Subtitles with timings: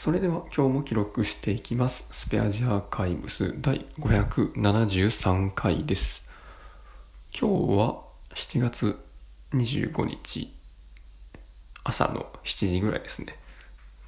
[0.00, 2.06] それでは今日も記録していきます。
[2.12, 7.32] スペアジアーカイブス第573回です。
[7.36, 7.96] 今日は
[8.36, 8.94] 7月
[9.54, 10.46] 25日
[11.82, 13.32] 朝の7時ぐらいですね。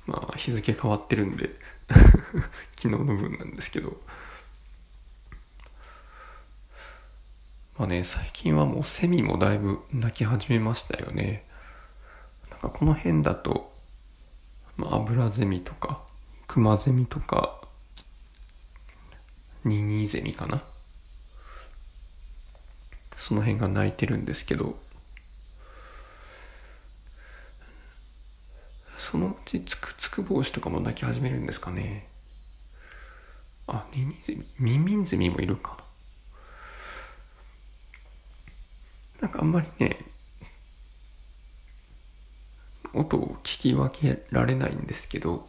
[0.06, 1.50] まあ日付変わってるんで
[2.78, 4.00] 昨日の分なんですけど。
[7.78, 11.42] まあね、最近はもうセミもだいぶ鳴き始めましたよね。
[12.52, 13.69] なんかこの辺だと
[14.80, 16.00] まあ、アブラゼミとか、
[16.46, 17.60] クマゼミとか、
[19.62, 20.62] ニニゼミかな。
[23.18, 24.78] その辺が鳴いてるんですけど、
[29.10, 32.06] そのうちつくつく帽子とかも鳴き始めるんですかね。
[33.66, 35.76] あ、ニニゼミ、ミミンゼミもいるか
[39.20, 39.28] な。
[39.28, 39.98] なんかあんまりね、
[42.94, 45.46] 音を聞き分けられないんですけど、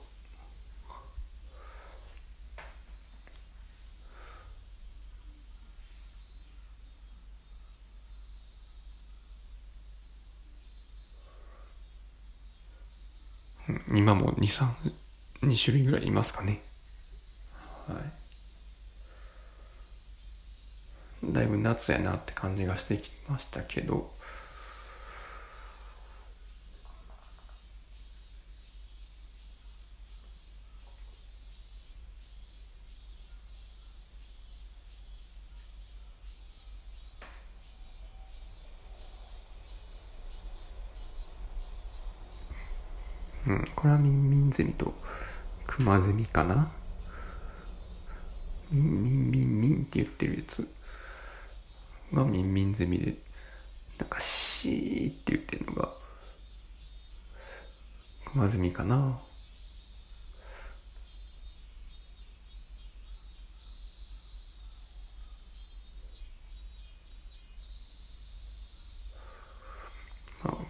[13.93, 16.59] 今も2、3、2種類ぐらいいますかね。
[17.87, 17.93] は
[21.29, 21.33] い。
[21.33, 24.09] だいぶ夏やなって感じがしてきましたけど、
[43.47, 44.93] うん、これはミンミンゼミと
[45.67, 46.71] クマゼミかな？
[48.71, 50.67] ミンミンミンミンって言ってるやつ。
[52.13, 53.15] がミンミンゼミで
[53.98, 55.87] なんかシーって言ってるのが
[58.31, 59.17] クマゼミかな？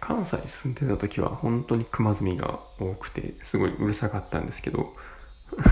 [0.02, 4.84] 関西に住んでた時は本当にクマゼミが多くてすごいうるさかったんですけど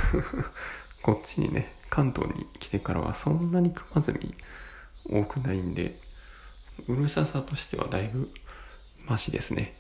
[1.03, 4.33] こっちにね関東に来てからはそんなにクマゼミ
[5.07, 5.97] 多くないんで
[6.87, 8.29] うるささとしてはだいぶ
[9.07, 9.75] マシですね。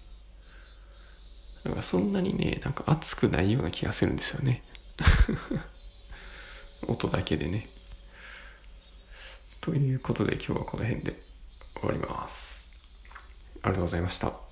[1.64, 4.60] だからそんなにねなんか熱くないような気がするんですよね。
[6.88, 7.68] 音だけでね。
[9.60, 11.14] ということで今日はこの辺で
[11.78, 12.49] 終わります。
[13.62, 14.49] ありがとうございました。